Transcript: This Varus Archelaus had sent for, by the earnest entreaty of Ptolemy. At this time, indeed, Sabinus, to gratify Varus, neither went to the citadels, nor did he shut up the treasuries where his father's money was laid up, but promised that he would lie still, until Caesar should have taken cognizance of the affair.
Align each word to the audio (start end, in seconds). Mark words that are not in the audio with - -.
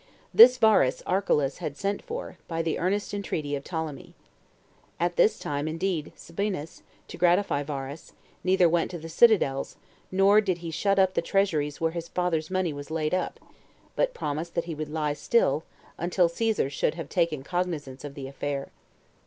This 0.33 0.57
Varus 0.57 1.03
Archelaus 1.05 1.59
had 1.59 1.77
sent 1.77 2.01
for, 2.01 2.39
by 2.47 2.63
the 2.63 2.79
earnest 2.79 3.13
entreaty 3.13 3.55
of 3.55 3.63
Ptolemy. 3.63 4.15
At 4.99 5.15
this 5.15 5.37
time, 5.37 5.67
indeed, 5.67 6.11
Sabinus, 6.15 6.81
to 7.07 7.17
gratify 7.17 7.61
Varus, 7.61 8.13
neither 8.43 8.67
went 8.67 8.89
to 8.89 8.97
the 8.97 9.07
citadels, 9.09 9.77
nor 10.11 10.41
did 10.41 10.57
he 10.57 10.71
shut 10.71 10.97
up 10.97 11.13
the 11.13 11.21
treasuries 11.21 11.79
where 11.79 11.91
his 11.91 12.07
father's 12.07 12.49
money 12.49 12.73
was 12.73 12.89
laid 12.89 13.13
up, 13.13 13.39
but 13.95 14.15
promised 14.15 14.55
that 14.55 14.65
he 14.65 14.73
would 14.73 14.89
lie 14.89 15.13
still, 15.13 15.65
until 15.99 16.27
Caesar 16.27 16.67
should 16.67 16.95
have 16.95 17.07
taken 17.07 17.43
cognizance 17.43 18.03
of 18.03 18.15
the 18.15 18.27
affair. 18.27 18.69